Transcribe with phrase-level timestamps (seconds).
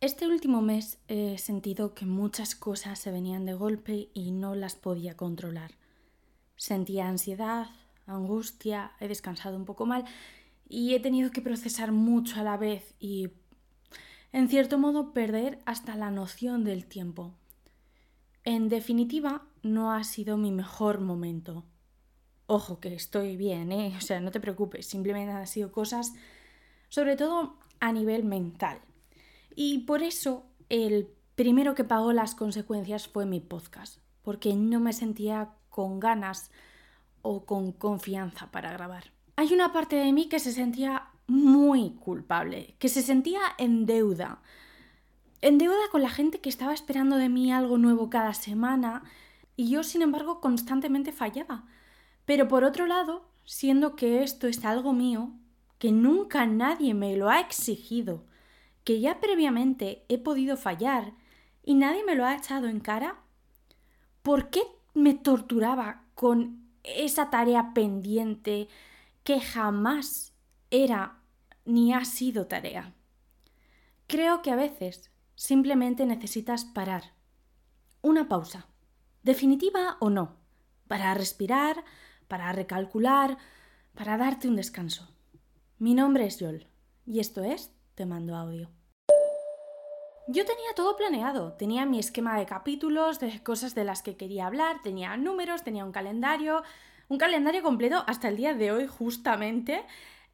[0.00, 4.74] Este último mes he sentido que muchas cosas se venían de golpe y no las
[4.74, 5.70] podía controlar.
[6.56, 7.68] Sentía ansiedad,
[8.06, 10.04] angustia, he descansado un poco mal
[10.68, 13.30] y he tenido que procesar mucho a la vez y,
[14.32, 17.32] en cierto modo, perder hasta la noción del tiempo.
[18.44, 21.64] En definitiva, no ha sido mi mejor momento.
[22.46, 23.94] Ojo, que estoy bien, ¿eh?
[23.96, 26.12] O sea, no te preocupes, simplemente han sido cosas,
[26.90, 28.80] sobre todo a nivel mental.
[29.54, 34.92] Y por eso el primero que pagó las consecuencias fue mi podcast, porque no me
[34.92, 36.50] sentía con ganas
[37.22, 39.12] o con confianza para grabar.
[39.36, 44.42] Hay una parte de mí que se sentía muy culpable, que se sentía en deuda.
[45.40, 49.02] En deuda con la gente que estaba esperando de mí algo nuevo cada semana
[49.56, 51.64] y yo, sin embargo, constantemente fallaba.
[52.24, 55.32] Pero por otro lado, siendo que esto es algo mío,
[55.78, 58.24] que nunca nadie me lo ha exigido,
[58.84, 61.14] que ya previamente he podido fallar
[61.62, 63.22] y nadie me lo ha echado en cara,
[64.22, 64.62] ¿por qué
[64.94, 68.68] me torturaba con esa tarea pendiente
[69.24, 70.34] que jamás
[70.70, 71.20] era
[71.64, 72.94] ni ha sido tarea?
[74.06, 77.14] Creo que a veces simplemente necesitas parar.
[78.02, 78.66] Una pausa,
[79.22, 80.36] definitiva o no,
[80.88, 81.84] para respirar,
[82.28, 83.38] para recalcular,
[83.94, 85.08] para darte un descanso.
[85.78, 86.66] Mi nombre es Yol
[87.06, 88.70] y esto es te mando audio.
[90.28, 94.46] Yo tenía todo planeado, tenía mi esquema de capítulos, de cosas de las que quería
[94.46, 96.62] hablar, tenía números, tenía un calendario,
[97.08, 99.84] un calendario completo hasta el día de hoy justamente,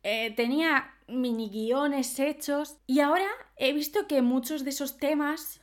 [0.02, 5.60] eh, tenía mini guiones hechos y ahora he visto que muchos de esos temas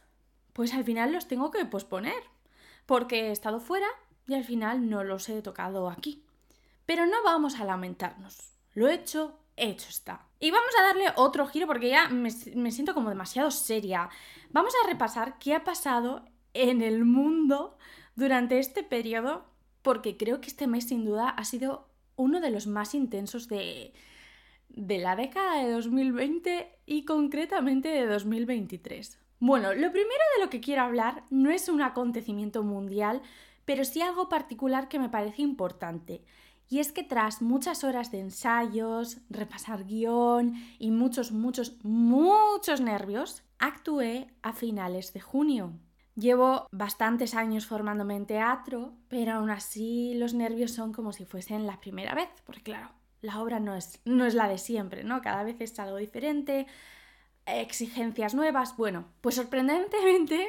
[0.54, 2.24] pues al final los tengo que posponer
[2.86, 3.88] porque he estado fuera
[4.28, 6.24] y al final no los he tocado aquí.
[6.86, 8.38] Pero no vamos a lamentarnos,
[8.74, 10.28] lo hecho, hecho está.
[10.40, 14.10] Y vamos a darle otro giro porque ya me, siento como demasiado seria.
[14.52, 17.78] Vamos a repasar qué ha pasado en el mundo
[18.16, 19.46] durante este periodo
[19.82, 23.94] porque creo que este mes sin duda ha sido uno de los más intensos de,
[24.70, 29.20] de la década de 2020 y concretamente de 2023.
[29.40, 33.22] Bueno, lo primero de lo que quiero hablar no es un acontecimiento mundial,
[33.66, 36.24] pero sí algo particular que me parece importante.
[36.68, 43.44] Y es que tras muchas horas de ensayos, repasar guion y muchos, muchos, muchos nervios,
[43.60, 45.74] actué a finales de junio.
[46.16, 51.68] Llevo bastantes años formándome en teatro, pero aún así los nervios son como si fuesen
[51.68, 52.90] la primera vez, porque claro,
[53.22, 55.22] la obra no es, no es la de siempre, ¿no?
[55.22, 56.68] Cada vez es algo diferente,
[57.46, 58.78] exigencias nuevas.
[58.78, 60.48] Bueno, pues sorprendentemente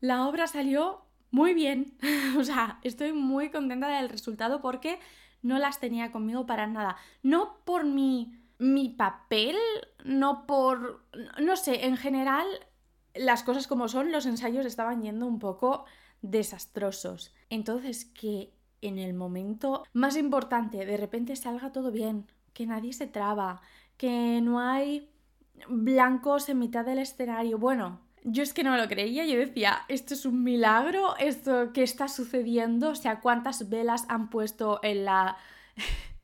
[0.00, 1.96] la obra salió muy bien.
[2.38, 4.98] o sea, estoy muy contenta del resultado porque
[5.44, 6.96] no las tenía conmigo para nada.
[7.22, 9.56] No por mi, mi papel,
[10.04, 11.04] no por...
[11.40, 12.46] no sé, en general
[13.14, 15.84] las cosas como son, los ensayos estaban yendo un poco
[16.22, 17.32] desastrosos.
[17.50, 23.06] Entonces, que en el momento más importante de repente salga todo bien, que nadie se
[23.06, 23.62] traba,
[23.96, 25.10] que no hay
[25.68, 27.58] blancos en mitad del escenario.
[27.58, 31.82] Bueno, yo es que no lo creía, yo decía, esto es un milagro, esto que
[31.82, 35.36] está sucediendo, o sea, cuántas velas han puesto en la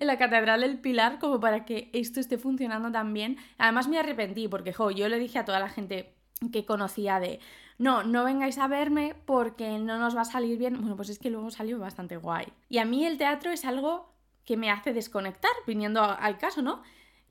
[0.00, 3.36] en la Catedral del Pilar como para que esto esté funcionando tan bien.
[3.58, 6.12] Además me arrepentí porque, yo le dije a toda la gente
[6.52, 7.40] que conocía de,
[7.78, 10.78] no, no vengáis a verme porque no nos va a salir bien.
[10.78, 12.46] Bueno, pues es que luego salió bastante guay.
[12.68, 14.12] Y a mí el teatro es algo
[14.44, 16.82] que me hace desconectar, viniendo al caso, ¿no?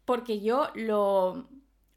[0.03, 1.47] Porque yo lo,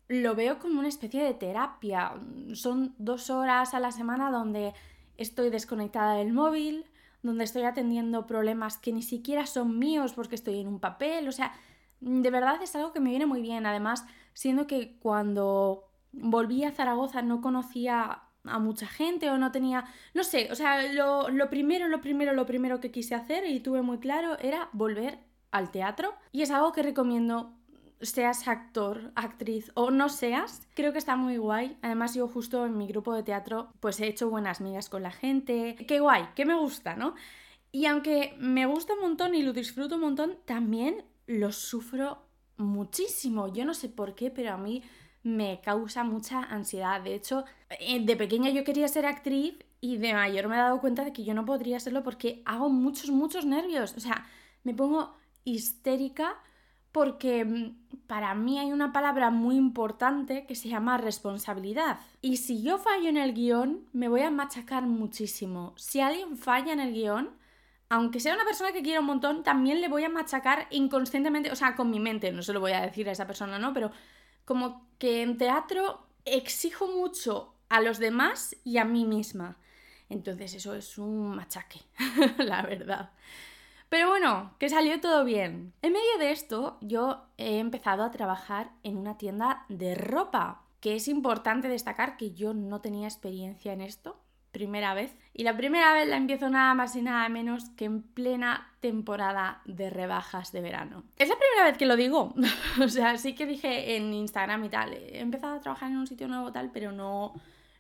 [0.09, 2.13] lo veo como una especie de terapia.
[2.55, 4.73] Son dos horas a la semana donde
[5.17, 6.87] estoy desconectada del móvil,
[7.23, 11.29] donde estoy atendiendo problemas que ni siquiera son míos porque estoy en un papel.
[11.29, 11.53] O sea,
[12.01, 13.67] de verdad es algo que me viene muy bien.
[13.67, 19.85] Además, siendo que cuando volví a Zaragoza no conocía a mucha gente o no tenía,
[20.15, 23.61] no sé, o sea, lo, lo primero, lo primero, lo primero que quise hacer y
[23.61, 25.19] tuve muy claro era volver
[25.51, 27.58] al teatro y es algo que recomiendo
[28.01, 31.77] seas actor, actriz o no seas, creo que está muy guay.
[31.83, 35.11] Además, yo justo en mi grupo de teatro, pues he hecho buenas migas con la
[35.11, 35.77] gente.
[35.87, 37.15] Qué guay, qué me gusta, ¿no?
[37.73, 42.23] Y aunque me gusta un montón y lo disfruto un montón, también lo sufro
[42.57, 43.53] muchísimo.
[43.53, 44.83] Yo no sé por qué, pero a mí
[45.23, 47.01] me causa mucha ansiedad.
[47.01, 47.45] De hecho,
[47.81, 51.13] eh, de pequeña yo quería ser actriz y de mayor me he dado cuenta de
[51.13, 53.95] que yo no podría serlo porque hago muchos, muchos nervios.
[53.97, 54.27] O sea,
[54.65, 55.15] me pongo
[55.45, 56.37] histérica
[56.99, 57.77] porque mm,
[58.09, 62.01] para mí hay una palabra muy importante que se llama responsabilidad.
[62.21, 65.75] Y si yo fallo en el guion, me voy a machacar muchísimo.
[65.77, 67.31] Si alguien falla en el guion,
[67.89, 71.55] aunque sea una persona que quiero un montón, también le voy a machacar inconscientemente, o
[71.55, 73.73] sea, con mi mente, no se lo voy a decir a esa persona, ¿no?
[73.73, 73.93] Pero
[74.45, 79.57] como que en teatro exijo mucho a los demás y a mí misma.
[80.09, 81.81] Entonces eso es un machaque,
[82.39, 83.13] la verdad.
[83.89, 85.73] Pero bueno, que salió todo bien.
[85.83, 90.95] En medio de esto, yo he empezado a trabajar en una tienda de ropa, que
[90.95, 94.21] es importante destacar que yo no tenía experiencia en esto
[94.53, 95.17] primera vez.
[95.33, 99.63] Y la primera vez la empiezo nada más y nada menos que en plena temporada
[99.65, 101.05] de rebajas de verano.
[101.17, 102.35] Es la primera vez que lo digo.
[102.83, 106.07] o sea, sí que dije en Instagram y tal, he empezado a trabajar en un
[106.07, 107.35] sitio nuevo tal, pero no,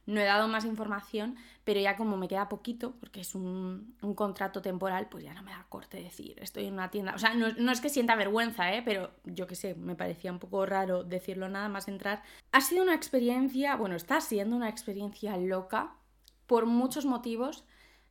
[0.09, 4.63] no he dado más información, pero ya como me queda poquito, porque es un, contrato
[4.63, 7.13] temporal, pues ya no me da corte decir, estoy en una tienda.
[7.15, 8.81] O sea, no, no es que sienta vergüenza, ¿eh?
[8.83, 12.23] pero yo qué sé, me parecía un poco raro decirlo nada más entrar.
[12.53, 15.95] Ha sido una experiencia, bueno, está siendo una experiencia loca,
[16.47, 17.65] por muchos motivos.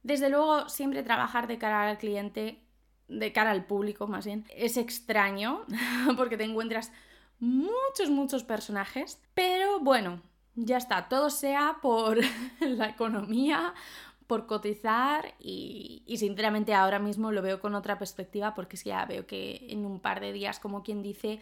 [0.03, 2.61] Desde luego, siempre trabajar de cara al cliente,
[3.07, 5.65] de cara al público más bien, es extraño
[6.15, 6.91] porque te encuentras
[7.39, 9.19] muchos, muchos personajes.
[9.33, 10.21] Pero bueno,
[10.57, 12.19] ya está, todo sea por
[12.59, 13.73] la economía,
[14.25, 19.05] por cotizar y, y, sinceramente ahora mismo lo veo con otra perspectiva porque es ya
[19.05, 21.39] veo que en un par de días, como quien dice,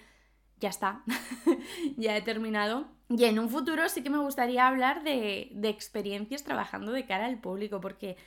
[0.60, 1.04] ya está,
[1.98, 2.88] ya he terminado.
[3.10, 7.26] Y en un futuro sí que me gustaría hablar de, de, experiencias trabajando de cara
[7.26, 8.18] al público, porque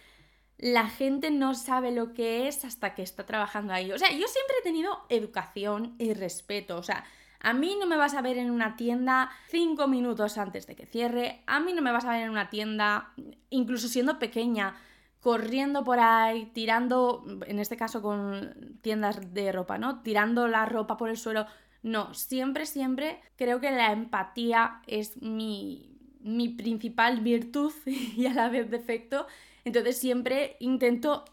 [0.57, 3.93] la gente no sabe lo que es hasta que está trabajando ahí.
[3.93, 6.77] O sea, yo siempre he tenido educación y respeto.
[6.77, 7.05] O sea,
[7.41, 10.87] a mí no me vas a ver en una tienda cinco minutos antes de que
[10.87, 11.43] cierre.
[11.47, 13.13] A mí no me vas a ver en una tienda,
[13.51, 14.77] incluso siendo pequeña,
[15.21, 20.03] corriendo por ahí, tirando, en este caso con tiendas de ropa, ¿no?
[20.03, 21.47] Tirando la ropa por el suelo
[21.83, 28.49] no, siempre, siempre creo que la empatía es mi, mi principal virtud y a la
[28.49, 29.27] vez defecto.
[29.65, 31.25] Entonces siempre intento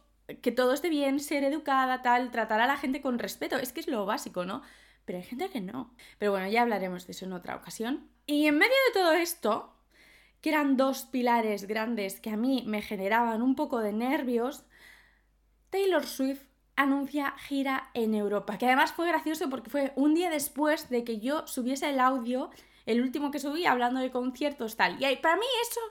[0.42, 3.58] que todo esté bien, ser educada, tal, tratar a la gente con respeto.
[3.58, 4.62] Es que es lo básico, ¿no?
[5.06, 5.94] Pero hay gente que no.
[6.18, 8.10] Pero bueno, ya hablaremos de eso en otra ocasión.
[8.26, 9.74] Y en medio de todo esto,
[10.42, 14.66] que eran dos pilares grandes que a mí me generaban un poco de nervios,
[15.70, 16.44] Taylor Swift
[16.76, 21.20] anuncia gira en Europa, que además fue gracioso porque fue un día después de que
[21.20, 22.50] yo subiese el audio,
[22.86, 25.02] el último que subí, hablando de conciertos tal.
[25.02, 25.82] Y para mí eso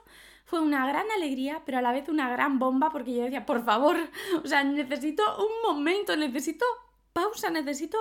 [0.44, 3.64] fue una gran alegría, pero a la vez una gran bomba porque yo decía, por
[3.64, 3.96] favor,
[4.44, 6.64] o sea, necesito un momento, necesito
[7.12, 7.98] pausa, necesito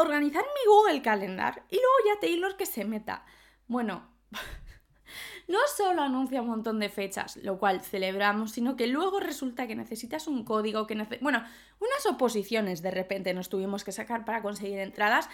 [0.00, 3.24] organizar mi Google Calendar y luego ya Taylor que se meta.
[3.66, 4.08] Bueno,
[5.48, 9.74] no solo anuncia un montón de fechas, lo cual celebramos, sino que luego resulta que
[9.74, 11.42] necesitas un código, que bueno,
[11.80, 15.28] unas oposiciones de repente nos tuvimos que sacar para conseguir entradas.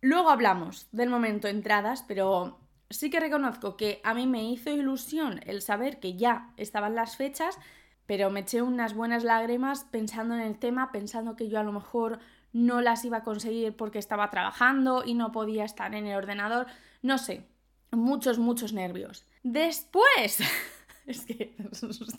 [0.00, 2.58] Luego hablamos del momento entradas, pero
[2.90, 7.16] sí que reconozco que a mí me hizo ilusión el saber que ya estaban las
[7.16, 7.58] fechas,
[8.06, 11.72] pero me eché unas buenas lágrimas pensando en el tema, pensando que yo a lo
[11.72, 12.18] mejor
[12.52, 16.66] no las iba a conseguir porque estaba trabajando y no podía estar en el ordenador,
[17.02, 17.46] no sé,
[17.90, 19.24] muchos, muchos nervios.
[19.42, 20.40] Después,
[21.06, 21.54] es que,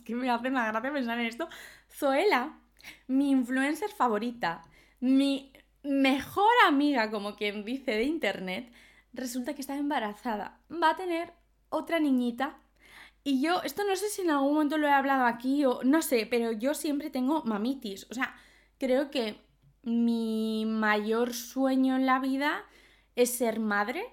[0.09, 1.47] me hace una gracia pensar en esto,
[1.89, 2.59] Zoela,
[3.07, 4.63] mi influencer favorita,
[4.99, 5.53] mi
[5.83, 8.71] mejor amiga, como quien dice, de internet,
[9.13, 10.59] resulta que está embarazada.
[10.71, 11.33] Va a tener
[11.69, 12.57] otra niñita.
[13.23, 16.01] Y yo, esto no sé si en algún momento lo he hablado aquí o no
[16.01, 18.07] sé, pero yo siempre tengo mamitis.
[18.09, 18.35] O sea,
[18.77, 19.41] creo que
[19.83, 22.63] mi mayor sueño en la vida
[23.15, 24.03] es ser madre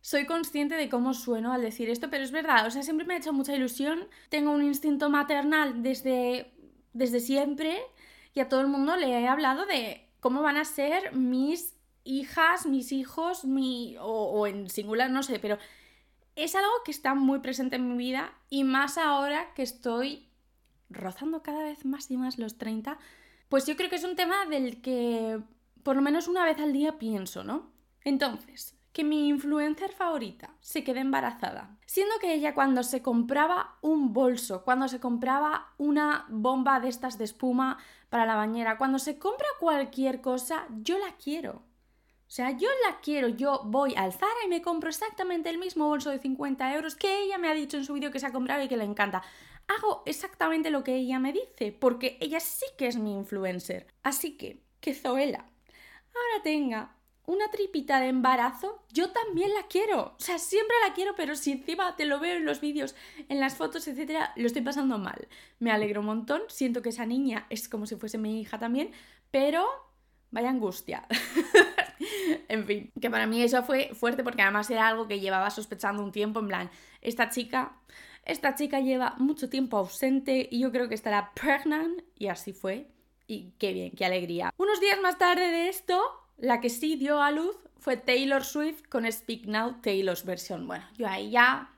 [0.00, 3.14] soy consciente de cómo sueno al decir esto, pero es verdad, o sea, siempre me
[3.14, 4.08] ha hecho mucha ilusión.
[4.30, 6.52] Tengo un instinto maternal desde,
[6.92, 7.78] desde siempre
[8.32, 12.64] y a todo el mundo le he hablado de cómo van a ser mis hijas,
[12.64, 15.58] mis hijos, mi, o, o en singular, no sé, pero
[16.36, 20.30] es algo que está muy presente en mi vida y más ahora que estoy
[20.88, 22.98] rozando cada vez más y más los 30,
[23.48, 25.40] pues yo creo que es un tema del que
[25.82, 27.70] por lo menos una vez al día pienso, ¿no?
[28.04, 31.76] Entonces, que mi influencer favorita se quede embarazada.
[31.86, 37.16] Siendo que ella cuando se compraba un bolso, cuando se compraba una bomba de estas
[37.16, 37.78] de espuma
[38.10, 41.62] para la bañera, cuando se compra cualquier cosa, yo la quiero.
[42.28, 45.88] O sea, yo la quiero, yo voy al Zara y me compro exactamente el mismo
[45.88, 48.32] bolso de 50 euros que ella me ha dicho en su vídeo que se ha
[48.32, 49.22] comprado y que le encanta.
[49.68, 53.86] Hago exactamente lo que ella me dice, porque ella sí que es mi influencer.
[54.02, 55.46] Así que, que Zoela
[56.18, 56.94] ahora tenga
[57.26, 60.14] una tripita de embarazo, yo también la quiero.
[60.18, 62.94] O sea, siempre la quiero, pero si encima te lo veo en los vídeos,
[63.28, 65.28] en las fotos, etcétera, lo estoy pasando mal.
[65.58, 68.92] Me alegro un montón, siento que esa niña es como si fuese mi hija también,
[69.30, 69.66] pero
[70.30, 71.06] vaya angustia.
[72.48, 76.02] en fin, que para mí eso fue fuerte porque además era algo que llevaba sospechando
[76.02, 76.70] un tiempo, en plan,
[77.02, 77.76] esta chica,
[78.28, 82.86] esta chica lleva mucho tiempo ausente y yo creo que estará pregnant y así fue.
[83.26, 84.52] Y qué bien, qué alegría.
[84.56, 86.00] Unos días más tarde de esto,
[86.36, 90.66] la que sí dio a luz fue Taylor Swift con Speak Now, Taylor's versión.
[90.66, 91.70] Bueno, yo ahí ya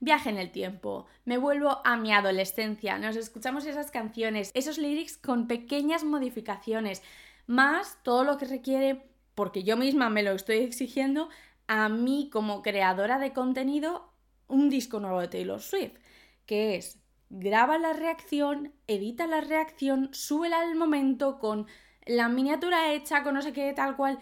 [0.00, 5.16] viaje en el tiempo, me vuelvo a mi adolescencia, nos escuchamos esas canciones, esos lyrics
[5.16, 7.04] con pequeñas modificaciones,
[7.46, 9.06] más todo lo que requiere,
[9.36, 11.28] porque yo misma me lo estoy exigiendo,
[11.68, 14.11] a mí como creadora de contenido,
[14.52, 15.94] un disco nuevo de Taylor Swift,
[16.46, 21.66] que es graba la reacción, edita la reacción, súbela al momento con
[22.06, 24.18] la miniatura hecha, con no sé qué, tal cual.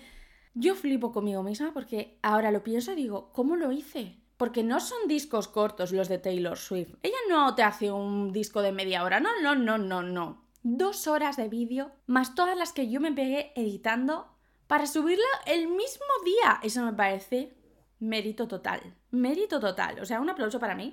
[0.55, 4.21] Yo flipo conmigo misma porque ahora lo pienso y digo, ¿cómo lo hice?
[4.37, 6.95] Porque no son discos cortos los de Taylor Swift.
[7.03, 10.45] Ella no te hace un disco de media hora, no, no, no, no, no.
[10.63, 14.29] Dos horas de vídeo, más todas las que yo me pegué editando
[14.67, 16.61] para subirla el mismo día.
[16.63, 17.60] Eso me parece
[18.01, 18.81] mérito total.
[19.11, 20.01] Mérito total.
[20.01, 20.93] O sea, un aplauso para mí.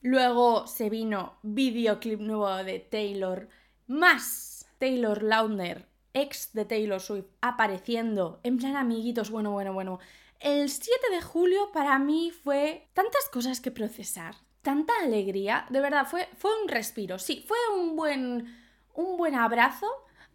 [0.00, 3.48] Luego se vino videoclip nuevo de Taylor,
[3.86, 9.98] más Taylor Lautner, ex de Taylor Swift, apareciendo en plan amiguitos, bueno, bueno, bueno.
[10.38, 16.06] El 7 de julio para mí fue tantas cosas que procesar, tanta alegría, de verdad,
[16.06, 18.54] fue, fue un respiro, sí, fue un buen,
[18.94, 19.86] un buen abrazo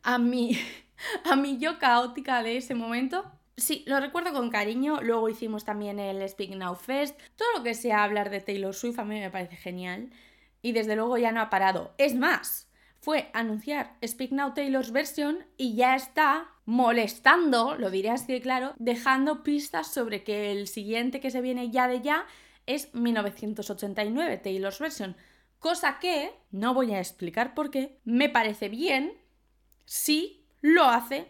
[0.03, 0.57] a mi,
[1.25, 5.01] a mi yo caótica de ese momento, Sí, lo recuerdo con cariño.
[5.01, 7.19] Luego hicimos también el Speak Now Fest.
[7.35, 10.11] Todo lo que sea hablar de Taylor Swift a mí me parece genial.
[10.61, 11.93] Y desde luego ya no ha parado.
[11.97, 18.31] Es más, fue anunciar Speak Now Taylor's versión y ya está molestando, lo diré así
[18.31, 22.27] de claro, dejando pistas sobre que el siguiente que se viene ya de ya
[22.67, 25.17] es 1989 Taylor's version.
[25.57, 29.13] Cosa que, no voy a explicar por qué, me parece bien
[29.85, 31.27] si lo hace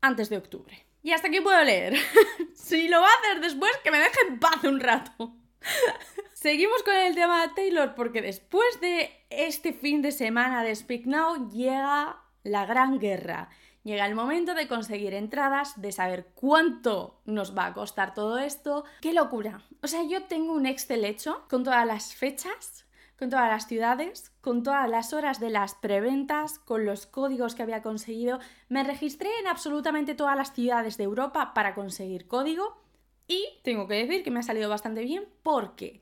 [0.00, 0.84] antes de octubre.
[1.02, 1.94] Y hasta aquí puedo leer.
[2.54, 5.34] si lo va a hacer después, que me deje en paz un rato.
[6.32, 11.06] Seguimos con el tema de Taylor porque después de este fin de semana de Speak
[11.06, 13.48] Now llega la gran guerra.
[13.84, 18.84] Llega el momento de conseguir entradas, de saber cuánto nos va a costar todo esto.
[19.00, 19.62] ¡Qué locura!
[19.82, 22.86] O sea, yo tengo un Excel hecho con todas las fechas
[23.22, 27.62] con todas las ciudades, con todas las horas de las preventas, con los códigos que
[27.62, 28.40] había conseguido.
[28.68, 32.82] Me registré en absolutamente todas las ciudades de Europa para conseguir código
[33.28, 36.00] y tengo que decir que me ha salido bastante bien porque,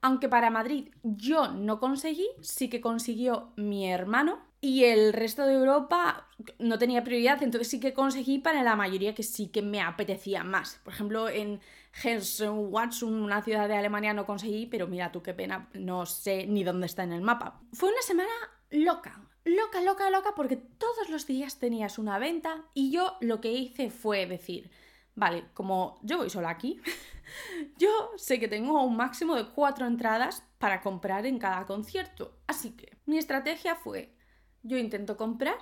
[0.00, 5.52] aunque para Madrid yo no conseguí, sí que consiguió mi hermano y el resto de
[5.52, 6.26] Europa
[6.58, 10.42] no tenía prioridad, entonces sí que conseguí para la mayoría que sí que me apetecía
[10.42, 10.80] más.
[10.84, 11.60] Por ejemplo, en
[11.92, 16.64] Hessen-Watsun, una ciudad de Alemania, no conseguí, pero mira tú qué pena, no sé ni
[16.64, 17.60] dónde está en el mapa.
[17.72, 18.30] Fue una semana
[18.70, 23.52] loca, loca, loca, loca, porque todos los días tenías una venta y yo lo que
[23.52, 24.70] hice fue decir,
[25.14, 26.80] vale, como yo voy sola aquí,
[27.78, 32.38] yo sé que tengo un máximo de cuatro entradas para comprar en cada concierto.
[32.46, 34.14] Así que mi estrategia fue,
[34.62, 35.58] yo intento comprar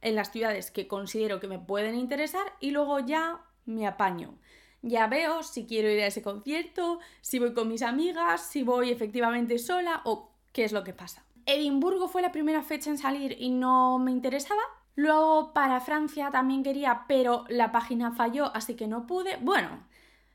[0.00, 4.38] en las ciudades que considero que me pueden interesar y luego ya me apaño
[4.84, 8.90] ya veo si quiero ir a ese concierto, si voy con mis amigas, si voy
[8.90, 11.24] efectivamente sola o qué es lo que pasa.
[11.46, 14.62] Edimburgo fue la primera fecha en salir y no me interesaba.
[14.94, 19.36] Luego para Francia también quería, pero la página falló, así que no pude.
[19.38, 19.86] Bueno,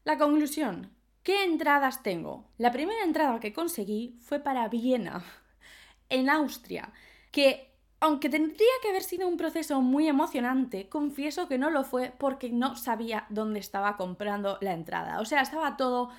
[0.03, 0.91] la conclusión.
[1.23, 2.49] ¿Qué entradas tengo?
[2.57, 5.23] La primera entrada que conseguí fue para Viena,
[6.09, 6.91] en Austria,
[7.31, 7.68] que
[7.99, 12.49] aunque tendría que haber sido un proceso muy emocionante, confieso que no lo fue porque
[12.49, 15.19] no sabía dónde estaba comprando la entrada.
[15.19, 16.09] O sea, estaba todo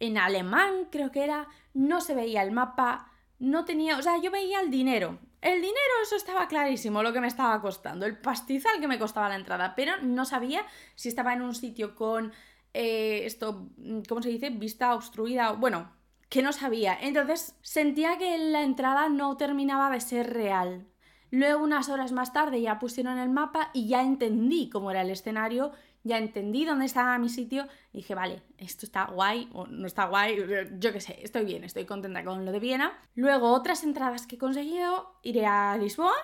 [0.00, 4.30] en alemán, creo que era, no se veía el mapa, no tenía, o sea, yo
[4.30, 5.18] veía el dinero.
[5.42, 9.28] El dinero, eso estaba clarísimo, lo que me estaba costando, el pastizal que me costaba
[9.28, 10.64] la entrada, pero no sabía
[10.94, 12.32] si estaba en un sitio con
[12.74, 13.68] eh, esto,
[14.08, 14.50] ¿cómo se dice?
[14.50, 15.92] Vista obstruida, bueno,
[16.28, 16.98] que no sabía.
[17.00, 20.86] Entonces sentía que la entrada no terminaba de ser real.
[21.30, 25.10] Luego, unas horas más tarde, ya pusieron el mapa y ya entendí cómo era el
[25.10, 25.72] escenario,
[26.04, 30.06] ya entendí dónde estaba mi sitio y dije, vale, esto está guay o no está
[30.06, 30.36] guay,
[30.78, 32.92] yo qué sé, estoy bien, estoy contenta con lo de Viena.
[33.14, 36.14] Luego, otras entradas que he conseguido, iré a Lisboa.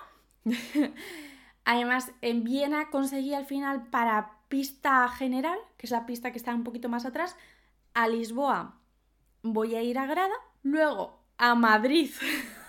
[1.65, 6.53] Además, en Viena conseguí al final para pista general, que es la pista que está
[6.53, 7.35] un poquito más atrás,
[7.93, 8.79] a Lisboa
[9.43, 10.33] voy a ir a Grada,
[10.63, 12.11] luego a Madrid.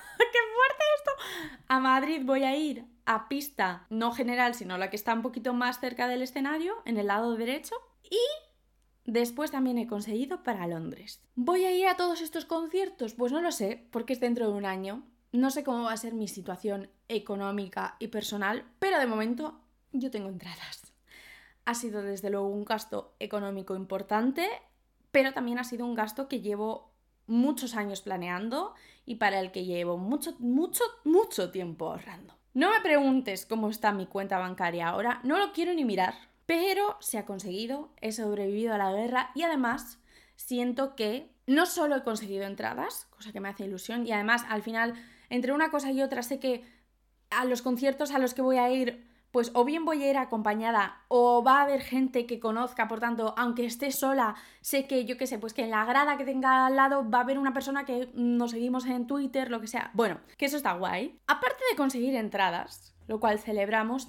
[1.75, 5.55] A Madrid voy a ir a pista no general, sino la que está un poquito
[5.55, 7.75] más cerca del escenario, en el lado derecho.
[8.09, 11.21] Y después también he conseguido para Londres.
[11.35, 13.15] ¿Voy a ir a todos estos conciertos?
[13.15, 15.03] Pues no lo sé, porque es dentro de un año.
[15.33, 20.13] No sé cómo va a ser mi situación económica y personal, pero de momento yo
[20.13, 20.95] tengo entradas.
[21.65, 24.49] Ha sido desde luego un gasto económico importante,
[25.11, 26.94] pero también ha sido un gasto que llevo
[27.27, 28.75] muchos años planeando
[29.07, 32.35] y para el que llevo mucho, mucho, mucho tiempo ahorrando.
[32.55, 36.15] No me preguntes cómo está mi cuenta bancaria ahora, no lo quiero ni mirar,
[36.47, 39.99] pero se ha conseguido, he sobrevivido a la guerra y además
[40.37, 44.63] siento que no solo he conseguido entradas, cosa que me hace ilusión, y además al
[44.63, 44.95] final,
[45.31, 46.65] entre una cosa y otra, sé que
[47.31, 49.05] a los conciertos a los que voy a ir,
[49.35, 53.01] pues o bien voy a ir acompañada o va a haber gente que conozca, por
[53.01, 56.25] tanto, aunque esté sola, sé que yo qué sé, pues que en la grada que
[56.25, 59.67] tenga al lado va a haber una persona que nos seguimos en Twitter, lo que
[59.67, 59.91] sea.
[59.93, 61.19] Bueno, que eso está guay.
[61.27, 64.07] Aparte de conseguir entradas, lo cual celebramos,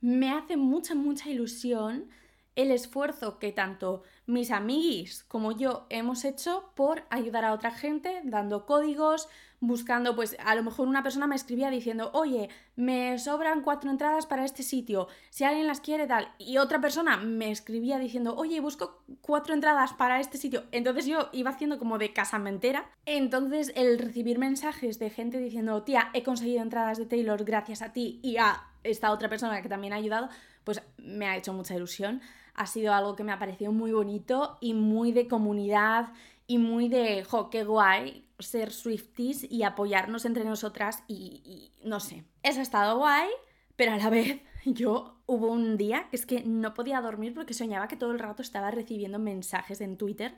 [0.00, 2.10] me hace mucha, mucha ilusión
[2.56, 8.22] el esfuerzo que tanto mis amiguis como yo hemos hecho por ayudar a otra gente,
[8.24, 9.28] dando códigos,
[9.60, 14.26] buscando, pues a lo mejor una persona me escribía diciendo, oye, me sobran cuatro entradas
[14.26, 18.60] para este sitio, si alguien las quiere tal, y otra persona me escribía diciendo, oye,
[18.60, 23.98] busco cuatro entradas para este sitio, entonces yo iba haciendo como de casamentera, entonces el
[23.98, 28.36] recibir mensajes de gente diciendo, tía, he conseguido entradas de Taylor gracias a ti y
[28.36, 30.28] a esta otra persona que también ha ayudado,
[30.64, 32.20] pues me ha hecho mucha ilusión
[32.56, 36.12] ha sido algo que me ha parecido muy bonito y muy de comunidad
[36.46, 42.24] y muy de, jo, qué guay ser Swifties y apoyarnos entre nosotras y, no sé.
[42.42, 43.28] Eso ha estado guay,
[43.76, 47.54] pero a la vez yo hubo un día que es que no podía dormir porque
[47.54, 50.34] soñaba que todo el rato estaba recibiendo mensajes en Twitter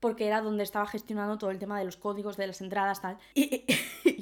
[0.00, 3.18] porque era donde estaba gestionando todo el tema de los códigos de las entradas tal.
[3.34, 3.64] y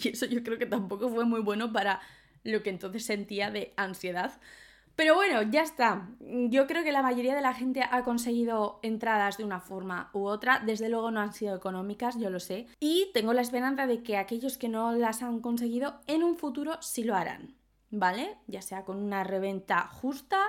[0.08, 2.00] eso yo creo que tampoco fue muy bueno para
[2.42, 4.40] lo que entonces sentía de ansiedad
[4.98, 6.08] pero bueno, ya está.
[6.18, 10.26] Yo creo que la mayoría de la gente ha conseguido entradas de una forma u
[10.26, 10.60] otra.
[10.66, 12.66] Desde luego no han sido económicas, yo lo sé.
[12.80, 16.82] Y tengo la esperanza de que aquellos que no las han conseguido en un futuro
[16.82, 17.54] sí lo harán.
[17.90, 18.38] ¿Vale?
[18.48, 20.40] Ya sea con una reventa justa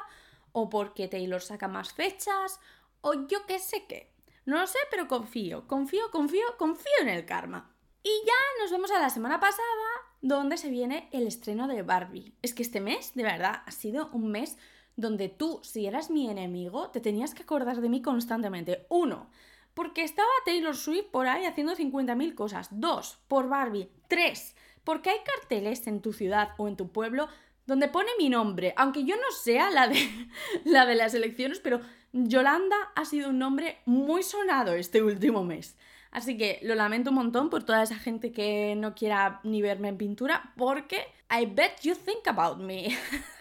[0.52, 2.60] o porque Taylor saca más fechas
[3.02, 4.12] o yo qué sé qué.
[4.46, 7.76] No lo sé, pero confío, confío, confío, confío en el karma.
[8.02, 9.89] Y ya nos vemos a la semana pasada,
[10.22, 12.34] donde se viene el estreno de Barbie.
[12.42, 14.58] Es que este mes, de verdad, ha sido un mes
[14.96, 18.86] donde tú, si eras mi enemigo, te tenías que acordar de mí constantemente.
[18.90, 19.30] Uno,
[19.74, 22.68] porque estaba Taylor Swift por ahí haciendo 50.000 cosas.
[22.72, 23.90] Dos, por Barbie.
[24.08, 27.30] Tres, porque hay carteles en tu ciudad o en tu pueblo
[27.66, 30.10] donde pone mi nombre, aunque yo no sea la de,
[30.66, 31.80] la de las elecciones, pero
[32.12, 35.78] Yolanda ha sido un nombre muy sonado este último mes.
[36.12, 39.90] Así que lo lamento un montón por toda esa gente que no quiera ni verme
[39.90, 42.90] en pintura, porque I bet you think about me.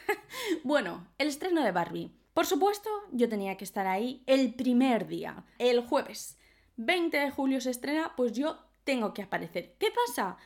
[0.64, 2.12] bueno, el estreno de Barbie.
[2.34, 6.38] Por supuesto, yo tenía que estar ahí el primer día, el jueves.
[6.76, 9.74] 20 de julio se estrena, pues yo tengo que aparecer.
[9.78, 10.36] ¿Qué pasa?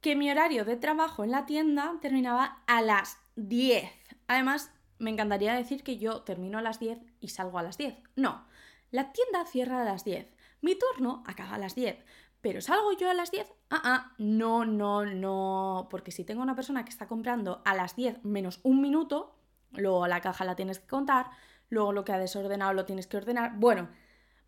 [0.00, 3.90] Que mi horario de trabajo en la tienda terminaba a las 10.
[4.28, 7.96] Además, me encantaría decir que yo termino a las 10 y salgo a las 10.
[8.16, 8.44] No,
[8.90, 10.26] la tienda cierra a las 10.
[10.60, 12.04] Mi turno acaba a las 10.
[12.40, 13.52] ¿Pero salgo yo a las 10?
[13.70, 15.88] Ah, ah, no, no, no.
[15.90, 19.36] Porque si tengo una persona que está comprando a las 10 menos un minuto,
[19.72, 21.30] luego la caja la tienes que contar,
[21.68, 23.56] luego lo que ha desordenado lo tienes que ordenar.
[23.56, 23.88] Bueno,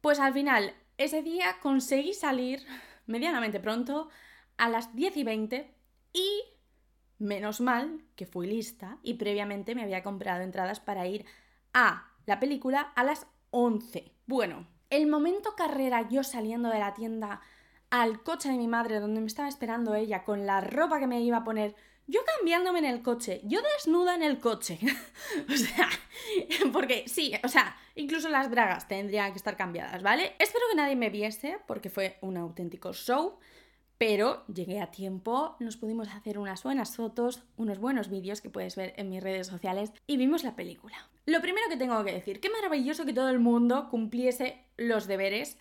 [0.01, 2.65] pues al final, ese día conseguí salir
[3.07, 4.09] medianamente pronto
[4.57, 5.75] a las 10 y 20
[6.13, 6.43] y
[7.19, 11.25] menos mal que fui lista y previamente me había comprado entradas para ir
[11.73, 14.13] a la película a las 11.
[14.27, 17.41] Bueno, el momento carrera yo saliendo de la tienda
[17.89, 21.23] al coche de mi madre donde me estaba esperando ella con la ropa que me
[21.23, 21.75] iba a poner,
[22.07, 24.79] yo cambiándome en el coche, yo desnuda en el coche.
[25.49, 25.89] o sea,
[26.73, 30.37] porque sí, o sea, incluso las bragas tendrían que estar cambiadas, ¿vale?
[30.39, 33.39] Espero que nadie me viese porque fue un auténtico show.
[34.05, 38.75] Pero llegué a tiempo, nos pudimos hacer unas buenas fotos, unos buenos vídeos que puedes
[38.75, 41.09] ver en mis redes sociales y vimos la película.
[41.25, 45.57] Lo primero que tengo que decir, qué maravilloso que todo el mundo cumpliese los deberes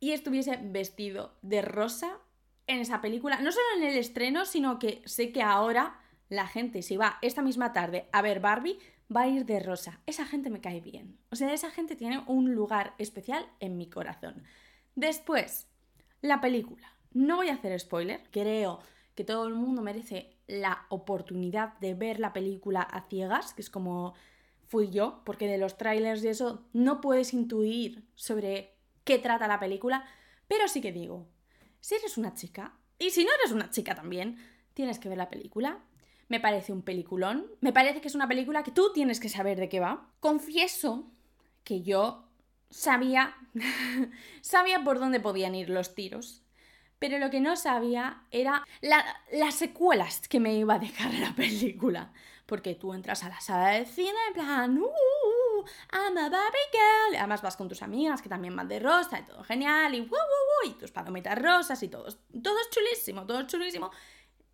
[0.00, 2.20] y estuviese vestido de rosa
[2.66, 3.42] en esa película.
[3.42, 7.42] No solo en el estreno, sino que sé que ahora la gente, si va esta
[7.42, 8.78] misma tarde a ver Barbie,
[9.14, 10.00] va a ir de rosa.
[10.06, 11.18] Esa gente me cae bien.
[11.30, 14.42] O sea, esa gente tiene un lugar especial en mi corazón.
[14.94, 15.68] Después,
[16.22, 16.93] la película.
[17.14, 18.80] No voy a hacer spoiler, creo
[19.14, 23.70] que todo el mundo merece la oportunidad de ver la película a ciegas, que es
[23.70, 24.14] como
[24.66, 28.74] fui yo, porque de los trailers y eso no puedes intuir sobre
[29.04, 30.04] qué trata la película,
[30.48, 31.28] pero sí que digo,
[31.80, 34.38] si eres una chica, y si no eres una chica también,
[34.72, 35.84] tienes que ver la película.
[36.28, 39.58] Me parece un peliculón, me parece que es una película que tú tienes que saber
[39.58, 40.10] de qué va.
[40.20, 41.10] Confieso
[41.64, 42.24] que yo
[42.70, 43.36] sabía
[44.40, 46.43] sabía por dónde podían ir los tiros
[46.98, 52.12] pero lo que no sabía era las secuelas que me iba a dejar la película.
[52.46, 57.16] Porque tú entras a la sala de cine en plan, uh, I'm a Barbie girl.
[57.16, 59.94] además vas con tus amigas que también van de rosa y todo genial.
[59.94, 62.04] Y, uh, uh, y tus palomitas rosas y todo.
[62.42, 63.90] Todo es chulísimo, todo es chulísimo.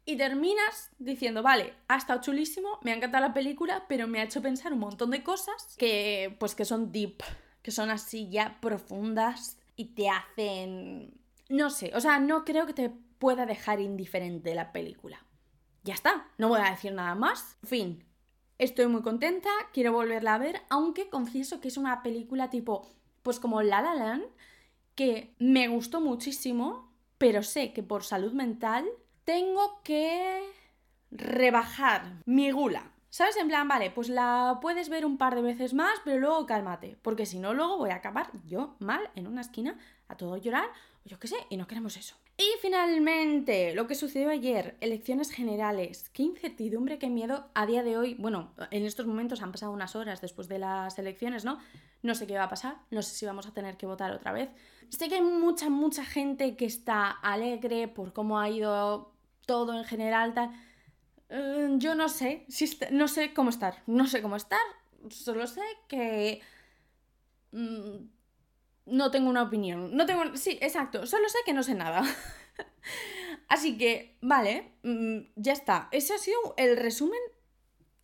[0.07, 4.24] y terminas diciendo, vale, ha estado chulísimo, me ha encantado la película, pero me ha
[4.24, 7.22] hecho pensar un montón de cosas que pues que son deep,
[7.62, 11.20] que son así ya profundas y te hacen
[11.51, 15.27] no sé, o sea, no creo que te pueda dejar indiferente la película.
[15.83, 17.59] Ya está, no voy a decir nada más.
[17.65, 18.05] Fin.
[18.59, 22.87] Estoy muy contenta, quiero volverla a ver, aunque confieso que es una película tipo,
[23.23, 24.25] pues como La La Land,
[24.95, 28.87] que me gustó muchísimo, pero sé que por salud mental
[29.25, 30.43] tengo que
[31.11, 32.93] rebajar mi gula.
[33.09, 33.37] ¿Sabes?
[33.39, 36.97] En plan, vale, pues la puedes ver un par de veces más, pero luego cálmate,
[37.03, 40.69] porque si no, luego voy a acabar yo mal en una esquina a todo llorar,
[41.05, 42.17] yo qué sé, y no queremos eso.
[42.37, 46.09] Y finalmente, lo que sucedió ayer, elecciones generales.
[46.11, 47.51] Qué incertidumbre, qué miedo.
[47.55, 50.99] A día de hoy, bueno, en estos momentos han pasado unas horas después de las
[50.99, 51.59] elecciones, ¿no?
[52.03, 54.33] No sé qué va a pasar, no sé si vamos a tener que votar otra
[54.33, 54.49] vez.
[54.89, 59.13] Sé que hay mucha, mucha gente que está alegre por cómo ha ido
[59.45, 60.51] todo en general, tal.
[61.29, 62.47] Eh, yo no sé,
[62.91, 64.61] no sé cómo estar, no sé cómo estar,
[65.11, 66.41] solo sé que...
[67.53, 68.20] Mm,
[68.87, 69.97] no tengo una opinión.
[69.97, 70.37] No tengo.
[70.37, 71.07] Sí, exacto.
[71.07, 72.03] Solo sé que no sé nada.
[73.49, 75.88] Así que, vale, mm, ya está.
[75.90, 77.21] Ese ha sido el resumen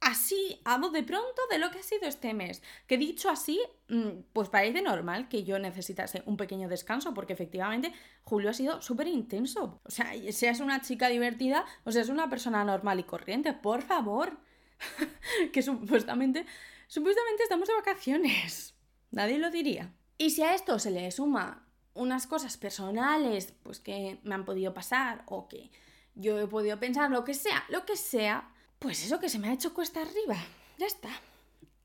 [0.00, 2.62] así, a de pronto, de lo que ha sido este mes.
[2.86, 7.92] Que dicho así, mm, pues parece normal que yo necesitase un pequeño descanso, porque efectivamente
[8.22, 9.80] Julio ha sido súper intenso.
[9.84, 14.38] O sea, seas una chica divertida o seas una persona normal y corriente, por favor.
[15.52, 16.44] que supuestamente,
[16.86, 18.74] supuestamente estamos de vacaciones.
[19.10, 19.92] Nadie lo diría.
[20.18, 24.72] Y si a esto se le suma unas cosas personales, pues que me han podido
[24.74, 25.70] pasar o que
[26.14, 29.48] yo he podido pensar, lo que sea, lo que sea, pues eso que se me
[29.48, 30.36] ha hecho cuesta arriba.
[30.78, 31.10] Ya está.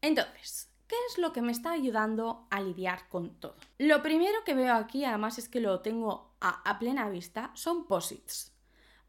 [0.01, 3.55] Entonces, ¿qué es lo que me está ayudando a lidiar con todo?
[3.77, 8.51] Lo primero que veo aquí, además es que lo tengo a, plena vista, son posits.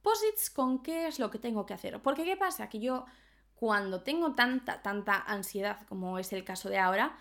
[0.02, 2.00] Posits con qué es lo que tengo que hacer.
[2.02, 2.68] Porque ¿qué pasa?
[2.68, 3.06] Que yo
[3.54, 7.16] cuando tengo tanta, tanta ansiedad como es el caso de ahora,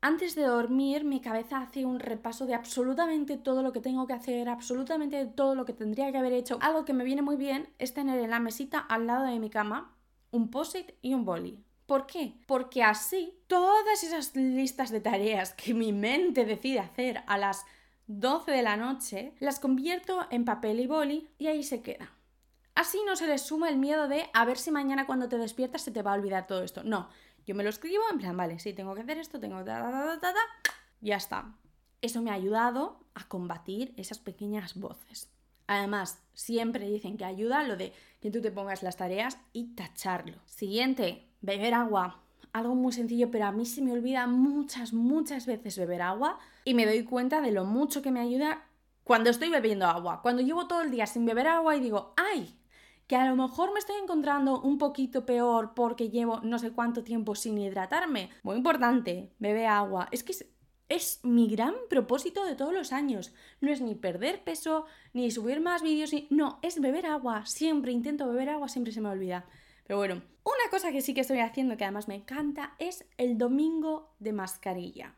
[0.00, 4.12] antes de dormir, mi cabeza hace un repaso de absolutamente todo lo que tengo que
[4.12, 6.58] hacer, absolutamente todo lo que tendría que haber hecho.
[6.60, 9.50] Algo que me viene muy bien es tener en la mesita al lado de mi
[9.50, 9.96] cama
[10.30, 11.62] un post-it y un boli.
[11.86, 12.34] ¿Por qué?
[12.46, 17.64] Porque así todas esas listas de tareas que mi mente decide hacer a las
[18.08, 22.10] 12 de la noche, las convierto en papel y boli y ahí se queda.
[22.74, 25.82] Así no se le suma el miedo de a ver si mañana cuando te despiertas
[25.82, 26.82] se te va a olvidar todo esto.
[26.84, 27.08] No,
[27.46, 29.70] yo me lo escribo en plan, vale, sí, tengo que hacer esto, tengo que...
[31.00, 31.54] Ya está.
[32.02, 35.30] Eso me ha ayudado a combatir esas pequeñas voces.
[35.68, 40.38] Además, siempre dicen que ayuda lo de que tú te pongas las tareas y tacharlo.
[40.46, 42.22] Siguiente, beber agua.
[42.52, 46.74] Algo muy sencillo, pero a mí se me olvida muchas, muchas veces beber agua y
[46.74, 48.64] me doy cuenta de lo mucho que me ayuda
[49.04, 50.22] cuando estoy bebiendo agua.
[50.22, 52.55] Cuando llevo todo el día sin beber agua y digo, ¡ay!
[53.06, 57.04] Que a lo mejor me estoy encontrando un poquito peor porque llevo no sé cuánto
[57.04, 58.30] tiempo sin hidratarme.
[58.42, 60.08] Muy importante, bebe agua.
[60.10, 60.34] Es que
[60.88, 63.32] es, mi gran propósito de todos los años.
[63.60, 66.26] No es ni perder peso, ni subir más vídeos, ni...
[66.30, 67.46] no, es beber agua.
[67.46, 69.46] Siempre intento beber agua, siempre se me olvida.
[69.86, 73.38] Pero bueno, una cosa que sí que estoy haciendo que además me encanta es el
[73.38, 75.14] domingo de mascarilla.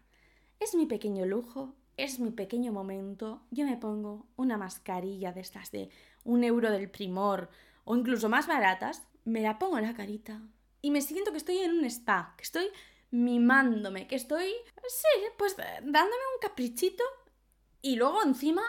[0.61, 3.43] Es mi pequeño lujo, es mi pequeño momento.
[3.51, 5.89] Yo me pongo una mascarilla de estas de
[6.25, 7.49] un euro del primor
[7.89, 10.43] o incluso más baratas, me la pongo en la carita
[10.83, 12.67] y me siento que estoy en un spa, que estoy
[13.11, 14.49] mimándome, que estoy,
[14.87, 17.03] sí, pues dándome un caprichito
[17.81, 18.61] y luego encima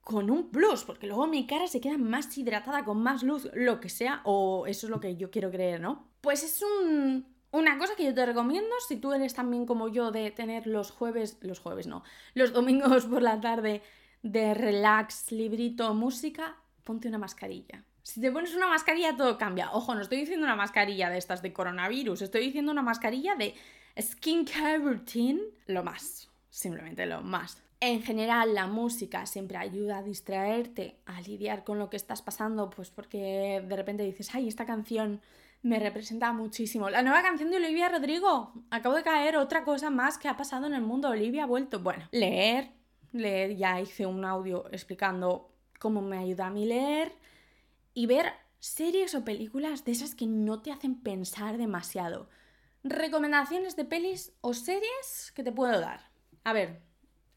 [0.00, 3.80] con un plus, porque luego mi cara se queda más hidratada, con más luz, lo
[3.80, 6.12] que sea, o eso es lo que yo quiero creer, ¿no?
[6.20, 10.12] Pues es un, una cosa que yo te recomiendo, si tú eres también como yo
[10.12, 13.82] de tener los jueves, los jueves no, los domingos por la tarde
[14.22, 17.84] de relax, librito, música, ponte una mascarilla.
[18.08, 19.70] Si te pones una mascarilla todo cambia.
[19.70, 23.54] Ojo, no estoy diciendo una mascarilla de estas de coronavirus, estoy diciendo una mascarilla de
[24.00, 27.62] skincare routine, lo más, simplemente lo más.
[27.80, 32.70] En general, la música siempre ayuda a distraerte, a lidiar con lo que estás pasando,
[32.70, 35.20] pues porque de repente dices, ay, esta canción
[35.60, 36.88] me representa muchísimo.
[36.88, 38.54] La nueva canción de Olivia Rodrigo.
[38.70, 41.10] Acabo de caer otra cosa más que ha pasado en el mundo.
[41.10, 41.80] Olivia ha vuelto.
[41.80, 42.70] Bueno, leer,
[43.12, 47.12] leer, ya hice un audio explicando cómo me ayuda a mí leer
[47.98, 52.28] y ver series o películas de esas que no te hacen pensar demasiado.
[52.84, 56.08] Recomendaciones de pelis o series que te puedo dar.
[56.44, 56.80] A ver,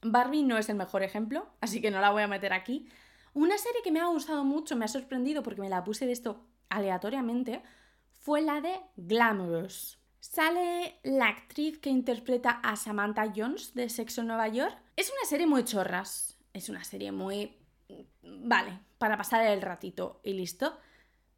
[0.03, 2.87] Barbie no es el mejor ejemplo, así que no la voy a meter aquí.
[3.33, 6.11] Una serie que me ha gustado mucho, me ha sorprendido porque me la puse de
[6.11, 7.63] esto aleatoriamente,
[8.19, 9.97] fue la de Glamorous.
[10.19, 14.77] Sale la actriz que interpreta a Samantha Jones de Sexo Nueva York.
[14.95, 17.57] Es una serie muy chorras, es una serie muy...
[18.23, 20.77] Vale, para pasar el ratito y listo.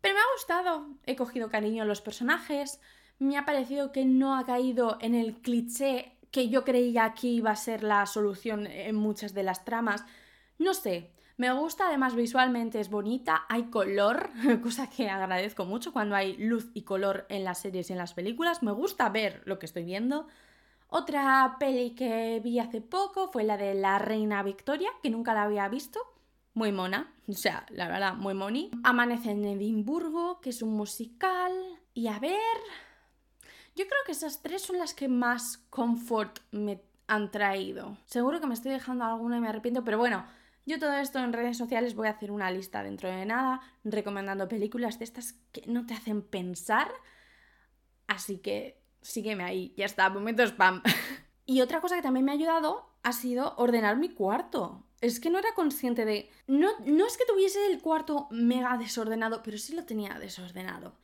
[0.02, 2.82] Pero me ha gustado, he cogido cariño a los personajes,
[3.20, 7.52] me ha parecido que no ha caído en el cliché que yo creía que iba
[7.52, 10.04] a ser la solución en muchas de las tramas.
[10.58, 14.30] No sé, me gusta, además visualmente es bonita, hay color,
[14.62, 18.13] cosa que agradezco mucho cuando hay luz y color en las series y en las
[18.13, 18.62] películas.
[18.62, 20.28] Me gusta ver lo que estoy viendo.
[20.89, 25.44] Otra peli que vi hace poco fue la de La Reina Victoria, que nunca la
[25.44, 26.00] había visto.
[26.54, 28.70] Muy mona, o sea, la verdad, muy moni.
[28.84, 31.52] Amanece en Edimburgo, que es un musical.
[31.94, 32.32] Y a ver.
[33.76, 37.98] Yo creo que esas tres son las que más confort me han traído.
[38.06, 40.26] Seguro que me estoy dejando alguna y me arrepiento, pero bueno,
[40.66, 44.48] yo todo esto en redes sociales voy a hacer una lista dentro de nada, recomendando
[44.48, 46.92] películas de estas que no te hacen pensar.
[48.08, 50.82] Así que sígueme ahí, ya está, momento spam.
[51.46, 54.86] y otra cosa que también me ha ayudado ha sido ordenar mi cuarto.
[55.04, 56.30] Es que no era consciente de...
[56.48, 60.96] No, no es que tuviese el cuarto mega desordenado, pero sí lo tenía desordenado.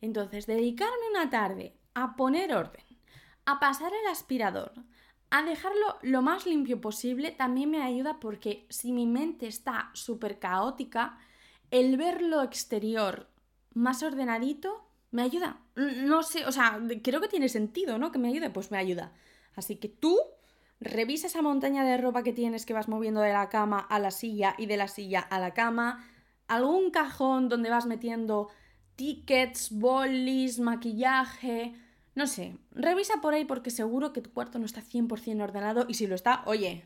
[0.00, 2.84] Entonces, dedicarme una tarde a poner orden,
[3.46, 4.74] a pasar el aspirador,
[5.30, 10.38] a dejarlo lo más limpio posible también me ayuda porque si mi mente está súper
[10.38, 11.18] caótica,
[11.72, 13.28] el ver lo exterior
[13.74, 15.60] más ordenadito me ayuda.
[15.74, 18.12] No sé, o sea, creo que tiene sentido, ¿no?
[18.12, 19.12] Que me ayude, pues me ayuda.
[19.56, 20.16] Así que tú
[20.80, 24.10] revisa esa montaña de ropa que tienes que vas moviendo de la cama a la
[24.10, 26.04] silla y de la silla a la cama,
[26.46, 28.48] algún cajón donde vas metiendo
[28.96, 31.74] tickets, bolis, maquillaje,
[32.14, 35.94] no sé, revisa por ahí porque seguro que tu cuarto no está 100% ordenado y
[35.94, 36.84] si lo está, oye,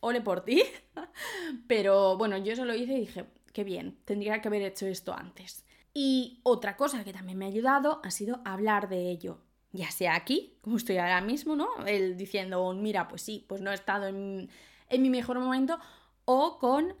[0.00, 0.62] ole por ti.
[1.66, 5.14] Pero bueno, yo eso lo hice y dije, qué bien, tendría que haber hecho esto
[5.14, 5.64] antes.
[5.94, 9.40] Y otra cosa que también me ha ayudado ha sido hablar de ello.
[9.72, 11.68] Ya sea aquí, como estoy ahora mismo, ¿no?
[11.86, 14.50] Él diciendo, mira, pues sí, pues no he estado en,
[14.88, 15.78] en mi mejor momento,
[16.24, 16.94] o con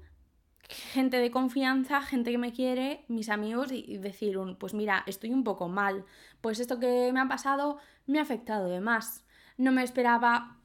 [0.70, 5.32] gente de confianza, gente que me quiere, mis amigos, y decir un, pues mira, estoy
[5.32, 6.04] un poco mal,
[6.40, 9.24] pues esto que me ha pasado me ha afectado de más.
[9.56, 10.56] No me esperaba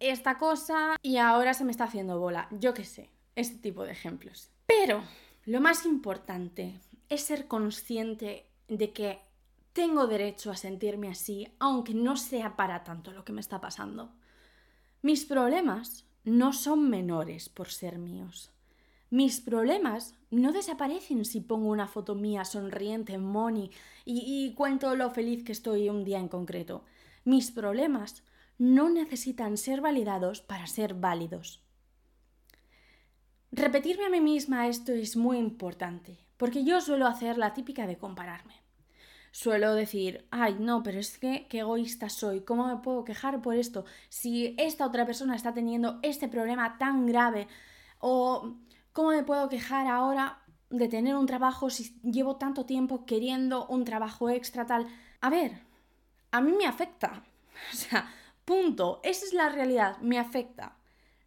[0.00, 2.48] esta cosa y ahora se me está haciendo bola.
[2.50, 4.50] Yo qué sé, este tipo de ejemplos.
[4.66, 5.02] Pero
[5.44, 9.20] lo más importante es ser consciente de que
[9.80, 14.12] tengo derecho a sentirme así, aunque no sea para tanto lo que me está pasando.
[15.00, 18.50] Mis problemas no son menores por ser míos.
[19.08, 23.70] Mis problemas no desaparecen si pongo una foto mía sonriente en Money
[24.04, 26.84] y, cuento lo feliz que estoy un día en concreto.
[27.24, 28.22] Mis problemas
[28.58, 31.62] no necesitan ser validados para ser válidos.
[33.50, 37.96] Repetirme a mí misma esto es muy importante, porque yo suelo hacer la típica de
[37.96, 38.59] compararme.
[39.32, 43.54] Suelo decir, ay, no, pero es que qué egoísta soy, ¿cómo me puedo quejar por
[43.54, 43.84] esto?
[44.08, 47.46] Si esta otra persona está teniendo este problema tan grave,
[48.00, 48.56] o
[48.92, 53.84] ¿Cómo me puedo quejar ahora de tener un trabajo si llevo tanto tiempo queriendo un
[53.84, 54.88] trabajo extra tal?
[55.20, 55.52] A ver,
[56.32, 57.22] a mí me afecta.
[57.72, 58.10] O sea,
[58.44, 59.00] punto.
[59.04, 60.76] Esa es la realidad, me afecta.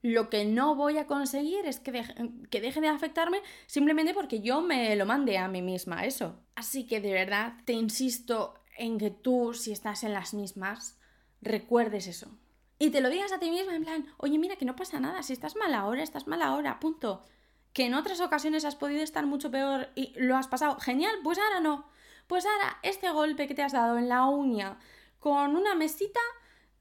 [0.04, 2.14] Lo que no voy a conseguir es que deje,
[2.52, 6.40] que de afectarme simplemente porque yo me lo mande a mí misma, eso.
[6.54, 11.00] Así que de verdad te insisto en que tú, si estás en las mismas,
[11.42, 12.30] recuerdes eso.
[12.78, 15.24] Y te lo digas a ti misma en plan, oye, mira que no pasa nada,
[15.24, 17.26] si estás mal ahora, estás mal ahora, punto
[17.74, 21.40] que en otras ocasiones has podido estar mucho peor y lo has pasado genial, pues
[21.40, 21.90] ahora no.
[22.28, 24.80] Pues ahora este golpe que te has dado en la uña
[25.20, 26.20] con una mesita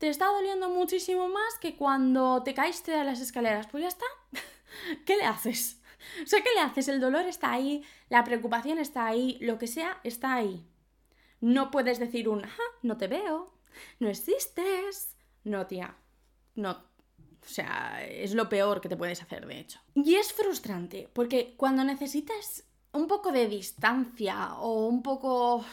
[0.03, 3.69] te está doliendo muchísimo más que cuando te caíste de las escaleras.
[3.69, 4.05] Pues ya está.
[5.07, 5.81] ¿Qué le haces?
[6.25, 6.89] O sea, ¿qué le haces?
[6.89, 10.67] El dolor está ahí, la preocupación está ahí, lo que sea está ahí.
[11.41, 12.43] No puedes decir un,
[12.83, 13.55] no te veo,
[14.01, 15.15] no existes.
[15.45, 15.95] No, tía,
[16.57, 19.79] no, o sea, es lo peor que te puedes hacer, de hecho.
[19.95, 25.65] Y es frustrante, porque cuando necesitas un poco de distancia o un poco...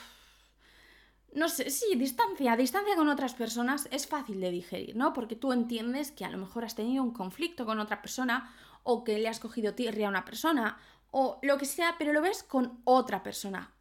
[1.33, 5.13] No sé, sí, distancia, distancia con otras personas es fácil de digerir, ¿no?
[5.13, 9.03] Porque tú entiendes que a lo mejor has tenido un conflicto con otra persona o
[9.03, 10.79] que le has cogido tirria a una persona
[11.11, 13.73] o lo que sea, pero lo ves con otra persona.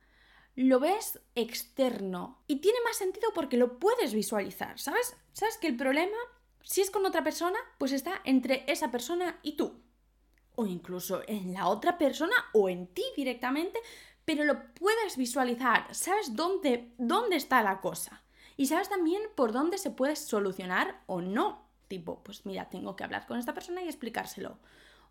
[0.55, 5.17] Lo ves externo y tiene más sentido porque lo puedes visualizar, ¿sabes?
[5.33, 6.17] ¿Sabes que el problema
[6.69, 9.81] si es con otra persona, pues está entre esa persona y tú.
[10.55, 13.81] O incluso en la otra persona o en ti directamente,
[14.29, 18.23] pero lo puedes visualizar, sabes dónde, dónde está la cosa.
[18.59, 21.65] Y sabes también por dónde se puede solucionar o no.
[21.89, 24.59] Tipo, pues mira, tengo que hablar con esta persona y explicárselo.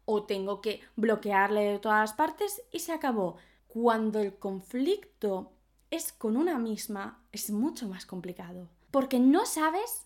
[0.05, 3.37] O tengo que bloquearle de todas partes y se acabó.
[3.65, 5.51] Cuando el conflicto
[5.89, 8.69] es con una misma, es mucho más complicado.
[8.91, 10.05] Porque no sabes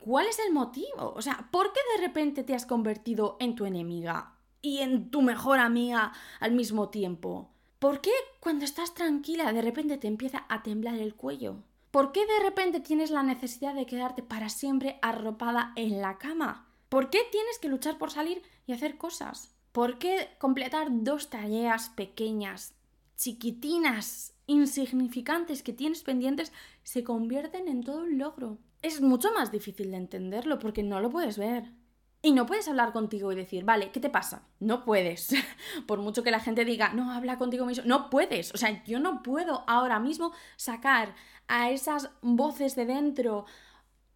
[0.00, 1.14] ¿cuál es el motivo?
[1.16, 5.22] O sea, ¿por qué de repente te has convertido en tu enemiga y en tu
[5.22, 7.54] mejor amiga al mismo tiempo?
[7.80, 11.62] ¿Por qué cuando estás tranquila de repente te empieza a temblar el cuello?
[11.90, 16.68] ¿Por qué de repente tienes la necesidad de quedarte para siempre arropada en la cama?
[16.90, 19.54] ¿Por qué tienes que luchar por salir y hacer cosas?
[19.72, 22.74] ¿Por qué completar dos tareas pequeñas,
[23.16, 28.58] chiquitinas, insignificantes que tienes pendientes se convierten en todo un logro?
[28.82, 31.72] Es mucho más difícil de entenderlo porque no lo puedes ver.
[32.22, 34.42] Y no puedes hablar contigo y decir, vale, ¿qué te pasa?
[34.58, 35.30] No puedes.
[35.86, 37.84] Por mucho que la gente diga, no, habla contigo mismo.
[37.86, 38.52] No puedes.
[38.54, 41.14] O sea, yo no puedo ahora mismo sacar
[41.48, 43.46] a esas voces de dentro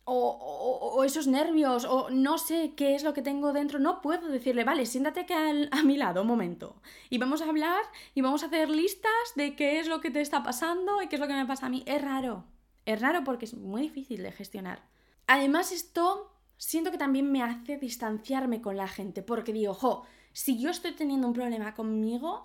[0.06, 3.78] o, esos nervios o no sé qué es lo que tengo dentro.
[3.78, 6.76] No puedo decirle, vale, siéntate aquí a mi lado un momento.
[7.08, 7.82] Y vamos a hablar
[8.14, 11.16] y vamos a hacer listas de qué es lo que te está pasando y qué
[11.16, 11.82] es lo que me pasa a mí.
[11.86, 12.44] Es raro.
[12.84, 14.82] Es raro porque es muy difícil de gestionar.
[15.26, 20.58] Además, esto siento que también me hace distanciarme con la gente, porque digo, ojo, si
[20.58, 22.44] yo estoy teniendo un problema conmigo,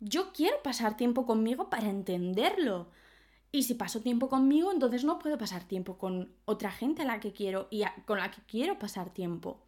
[0.00, 2.90] yo quiero pasar tiempo conmigo para entenderlo.
[3.52, 7.20] Y si paso tiempo conmigo, entonces no puedo pasar tiempo con otra gente a la
[7.20, 9.60] que quiero y con la que quiero pasar tiempo.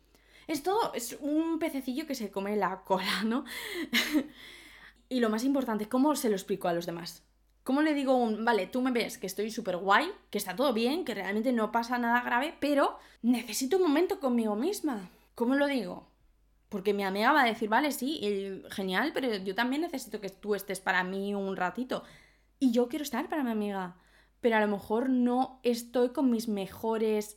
[0.47, 3.45] Es todo, es un pececillo que se come la cola, ¿no?
[5.09, 7.25] y lo más importante, ¿cómo se lo explico a los demás?
[7.65, 10.73] ¿Cómo le digo un, vale, tú me ves que estoy súper guay, que está todo
[10.73, 15.11] bien, que realmente no pasa nada grave, pero necesito un momento conmigo misma?
[15.35, 16.09] ¿Cómo lo digo?
[16.69, 20.55] Porque mi amiga va a decir, vale, sí, genial, pero yo también necesito que tú
[20.55, 22.03] estés para mí un ratito.
[22.59, 23.97] Y yo quiero estar para mi amiga,
[24.41, 27.37] pero a lo mejor no estoy con mis mejores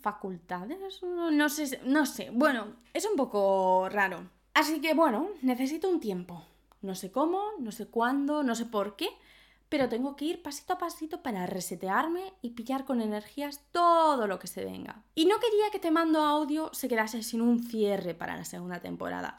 [0.00, 4.30] facultades, no sé, no sé, bueno, es un poco raro.
[4.54, 6.44] Así que bueno, necesito un tiempo.
[6.82, 9.08] No sé cómo, no sé cuándo, no sé por qué,
[9.68, 14.38] pero tengo que ir pasito a pasito para resetearme y pillar con energías todo lo
[14.38, 15.02] que se venga.
[15.14, 18.80] Y no quería que Te Mando Audio se quedase sin un cierre para la segunda
[18.80, 19.38] temporada.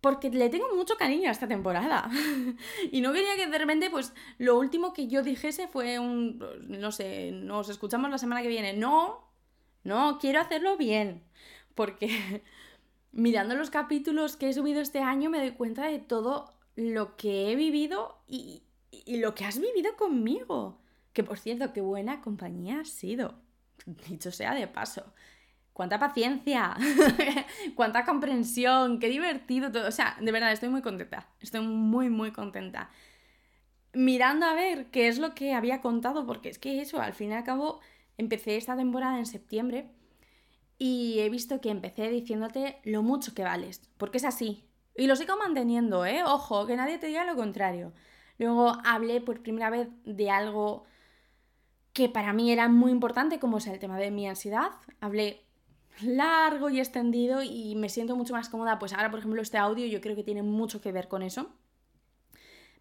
[0.00, 2.10] Porque le tengo mucho cariño a esta temporada.
[2.92, 6.44] y no quería que de repente, pues, lo último que yo dijese fue un.
[6.68, 8.72] No sé, nos escuchamos la semana que viene.
[8.72, 9.30] No,
[9.84, 11.24] no, quiero hacerlo bien.
[11.74, 12.42] Porque
[13.12, 17.50] mirando los capítulos que he subido este año me doy cuenta de todo lo que
[17.50, 18.62] he vivido y,
[19.04, 20.80] y lo que has vivido conmigo.
[21.12, 23.34] Que por cierto, qué buena compañía has sido.
[24.08, 25.04] Dicho sea de paso.
[25.72, 26.74] Cuánta paciencia,
[27.74, 29.88] cuánta comprensión, qué divertido todo.
[29.88, 31.28] O sea, de verdad, estoy muy contenta.
[31.40, 32.90] Estoy muy, muy contenta.
[33.92, 37.30] Mirando a ver qué es lo que había contado, porque es que eso, al fin
[37.30, 37.80] y al cabo,
[38.16, 39.90] empecé esta temporada en septiembre
[40.78, 44.64] y he visto que empecé diciéndote lo mucho que vales, porque es así.
[44.96, 46.22] Y lo sigo manteniendo, ¿eh?
[46.24, 47.92] Ojo, que nadie te diga lo contrario.
[48.38, 50.84] Luego hablé por primera vez de algo
[51.92, 54.72] que para mí era muy importante, como es el tema de mi ansiedad.
[55.00, 55.42] Hablé
[56.02, 58.78] largo y extendido y me siento mucho más cómoda.
[58.78, 61.50] Pues ahora, por ejemplo, este audio yo creo que tiene mucho que ver con eso.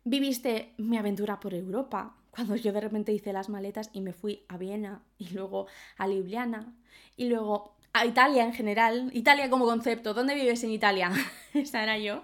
[0.04, 4.44] Viviste mi aventura por Europa, cuando yo de repente hice las maletas y me fui
[4.50, 6.76] a Viena y luego a Ljubljana
[7.16, 9.10] y luego a Italia en general.
[9.14, 11.12] Italia como concepto, ¿dónde vives en Italia?
[11.54, 12.24] Esa era yo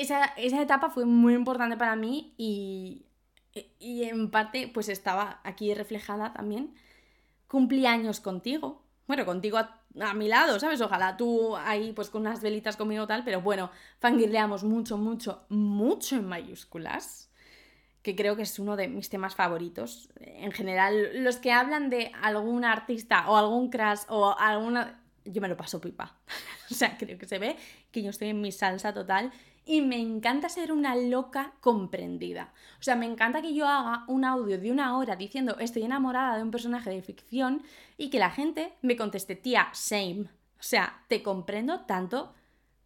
[0.00, 3.06] esa, etapa fue muy importante para mí y,
[3.78, 6.74] y en parte pues estaba aquí reflejada también.
[7.46, 10.80] Cumplí años contigo, bueno, contigo a, mi lado, ¿sabes?
[10.80, 16.16] Ojalá tú ahí pues con unas velitas conmigo tal, pero bueno, fangirleamos mucho, mucho, mucho
[16.16, 17.30] en mayúsculas,
[18.02, 20.08] que creo que es uno de mis temas favoritos.
[20.18, 25.00] En general, los que hablan de algún artista o algún crash o alguna...
[25.24, 26.18] Yo me lo paso pipa.
[26.70, 27.56] o sea, creo que se ve
[27.92, 29.32] que yo estoy en mi salsa total
[29.66, 32.52] y me encanta ser una loca comprendida.
[32.80, 36.36] O sea, me encanta que yo haga un audio de una hora diciendo estoy enamorada
[36.36, 37.62] de un personaje de ficción
[37.96, 40.26] y que la gente me conteste, tía, same.
[40.58, 42.32] O sea, te comprendo tanto.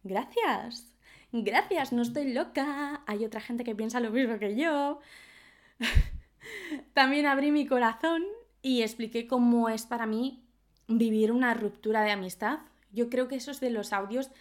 [0.03, 0.93] Gracias.
[1.31, 3.03] Gracias, no estoy loca.
[3.05, 4.99] Hay otra gente que piensa lo mismo que yo.
[6.93, 8.23] También abrí mi corazón
[8.61, 10.43] y expliqué cómo es para mí
[10.87, 12.59] vivir una ruptura de amistad.
[12.91, 14.31] Yo creo que esos de los audios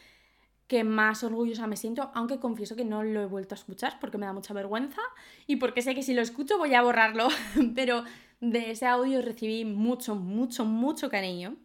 [0.69, 4.19] que más orgullosa me siento, aunque confieso que no lo he vuelto a escuchar porque
[4.19, 5.01] me da mucha vergüenza
[5.47, 7.29] y porque sé que si lo escucho voy a borrarlo,
[7.75, 8.05] pero
[8.41, 11.57] de ese audio recibí mucho, mucho, mucho cariño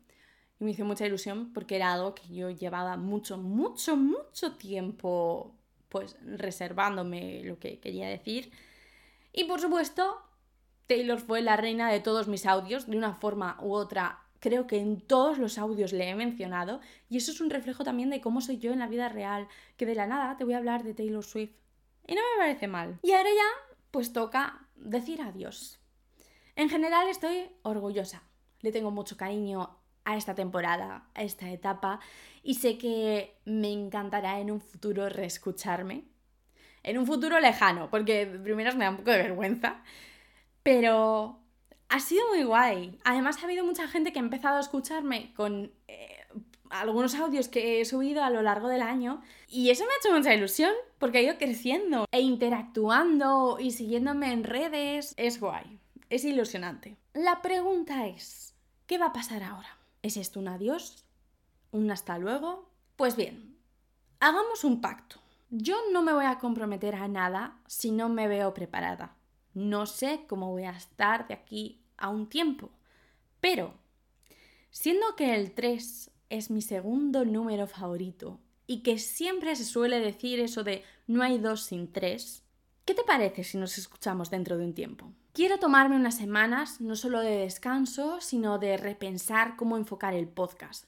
[0.60, 5.54] y me hizo mucha ilusión porque era algo que yo llevaba mucho, mucho, mucho tiempo
[5.90, 8.52] pues reservándome lo que quería decir.
[9.34, 10.22] Y por supuesto,
[10.88, 14.78] Taylor fue la reina de todos mis audios, de una forma u otra creo que
[14.78, 18.42] en todos los audios le he mencionado y eso es un reflejo también de cómo
[18.42, 20.94] soy yo en la vida real, que de la nada te voy a hablar de
[20.94, 21.56] Taylor Swift.
[22.06, 23.00] Y no me parece mal.
[23.04, 25.80] Y ahora ya, pues toca decir adiós.
[26.58, 28.24] En general estoy orgullosa.
[28.60, 32.02] Le tengo mucho cariño a esta temporada, a esta etapa,
[32.44, 36.04] y sé que me encantará en un futuro reescucharme.
[36.84, 39.82] en un futuro lejano, porque de primeras me da un poco de vergüenza.
[40.64, 41.43] Pero
[41.94, 42.98] ha sido muy guay.
[43.04, 46.26] Además ha habido mucha gente que ha empezado a escucharme con eh,
[46.72, 50.12] algunos audios que he subido a lo largo del año y eso me ha hecho
[50.12, 55.14] mucha ilusión porque ha ido creciendo e interactuando y siguiéndome en redes.
[55.18, 55.80] Es guay,
[56.10, 56.98] es ilusionante.
[57.14, 58.56] La pregunta es,
[58.88, 59.78] ¿qué va a pasar ahora?
[60.02, 61.06] ¿Es esto un adiós?
[61.70, 62.72] ¿Un hasta luego?
[62.96, 63.56] Pues bien,
[64.20, 65.18] hagamos un pacto.
[65.52, 69.16] Yo no me voy a comprometer a nada si no me veo preparada.
[69.54, 72.70] No sé cómo voy a estar de aquí a un tiempo.
[73.40, 73.74] Pero,
[74.72, 80.40] siendo que el 3 es mi segundo número favorito y que siempre se suele decir
[80.40, 82.44] eso de no hay dos sin tres,
[82.86, 85.12] ¿qué te parece si nos escuchamos dentro de un tiempo?
[85.34, 90.86] Quiero tomarme unas semanas no solo de descanso, sino de repensar cómo enfocar el podcast,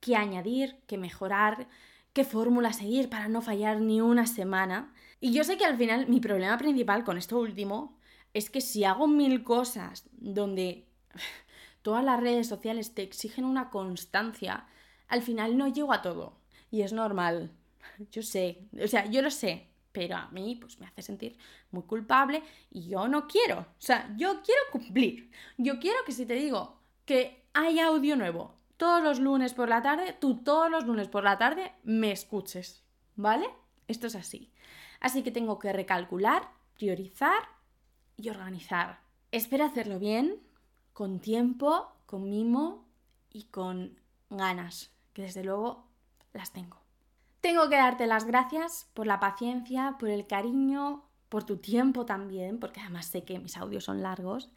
[0.00, 1.68] qué añadir, qué mejorar,
[2.12, 4.92] qué fórmula seguir para no fallar ni una semana.
[5.20, 7.97] Y yo sé que al final mi problema principal con esto último
[8.38, 10.86] es que si hago mil cosas donde
[11.82, 14.66] todas las redes sociales te exigen una constancia,
[15.08, 16.38] al final no llego a todo.
[16.70, 17.50] Y es normal.
[18.12, 21.36] Yo sé, o sea, yo lo sé, pero a mí pues me hace sentir
[21.72, 23.60] muy culpable y yo no quiero.
[23.60, 25.30] O sea, yo quiero cumplir.
[25.56, 29.82] Yo quiero que si te digo que hay audio nuevo todos los lunes por la
[29.82, 32.84] tarde, tú todos los lunes por la tarde me escuches,
[33.16, 33.48] ¿vale?
[33.88, 34.52] Esto es así.
[35.00, 37.57] Así que tengo que recalcular, priorizar
[38.18, 39.00] y organizar.
[39.32, 40.36] Espero hacerlo bien,
[40.92, 42.84] con tiempo, con mimo
[43.30, 43.98] y con
[44.28, 45.86] ganas que desde luego
[46.34, 46.76] las tengo.
[47.40, 52.58] Tengo que darte las gracias por la paciencia, por el cariño, por tu tiempo también,
[52.58, 54.50] porque además sé que mis audios son largos,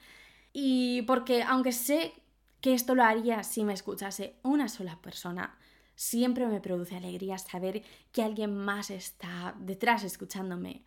[0.51, 2.13] y porque aunque sé
[2.59, 5.57] que esto lo haría si me escuchase una sola persona,
[5.95, 10.83] siempre me produce alegría saber que alguien más está detrás escuchándome,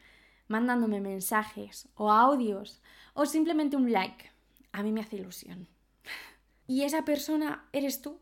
[0.49, 2.83] mandándome mensajes o audios
[3.15, 4.31] o simplemente un like.
[4.73, 5.69] A mí me hace ilusión.
[6.67, 8.19] Y esa persona eres tú.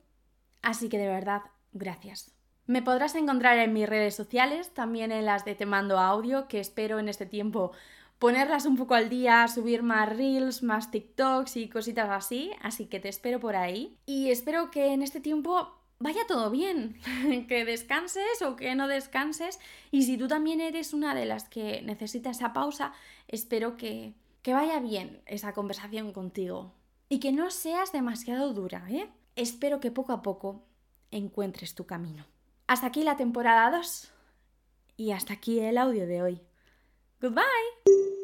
[0.63, 1.43] Así que de verdad,
[1.73, 2.35] gracias.
[2.67, 6.59] Me podrás encontrar en mis redes sociales, también en las de Te Mando Audio, que
[6.59, 7.73] espero en este tiempo
[8.19, 13.01] ponerlas un poco al día, subir más reels, más TikToks y cositas así, así que
[13.01, 13.99] te espero por ahí.
[14.07, 16.99] Y espero que en este tiempo vaya todo bien,
[17.49, 19.59] que descanses o que no descanses.
[19.91, 22.93] Y si tú también eres una de las que necesita esa pausa,
[23.29, 26.73] espero que, que vaya bien esa conversación contigo.
[27.09, 29.09] Y que no seas demasiado dura, ¿eh?
[29.37, 30.65] Espero que poco a poco
[31.11, 32.27] encuentres tu camino.
[32.67, 34.11] Hasta aquí la temporada 2
[34.97, 36.41] y hasta aquí el audio de hoy.
[37.21, 38.22] Goodbye.